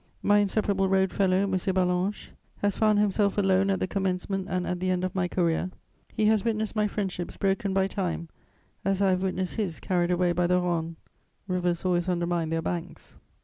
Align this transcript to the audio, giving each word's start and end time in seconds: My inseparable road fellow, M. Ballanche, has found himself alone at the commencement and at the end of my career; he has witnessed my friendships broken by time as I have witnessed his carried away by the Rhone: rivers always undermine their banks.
My 0.23 0.39
inseparable 0.39 0.89
road 0.89 1.11
fellow, 1.13 1.43
M. 1.43 1.51
Ballanche, 1.51 2.31
has 2.57 2.75
found 2.75 2.97
himself 2.97 3.37
alone 3.37 3.69
at 3.69 3.79
the 3.79 3.85
commencement 3.85 4.47
and 4.49 4.65
at 4.65 4.79
the 4.79 4.89
end 4.89 5.03
of 5.03 5.13
my 5.13 5.27
career; 5.27 5.69
he 6.11 6.25
has 6.25 6.43
witnessed 6.43 6.75
my 6.75 6.87
friendships 6.87 7.37
broken 7.37 7.71
by 7.71 7.85
time 7.85 8.27
as 8.83 8.99
I 8.99 9.11
have 9.11 9.21
witnessed 9.21 9.57
his 9.57 9.79
carried 9.79 10.09
away 10.09 10.31
by 10.31 10.47
the 10.47 10.59
Rhone: 10.59 10.95
rivers 11.47 11.85
always 11.85 12.09
undermine 12.09 12.49
their 12.49 12.63
banks. 12.63 13.19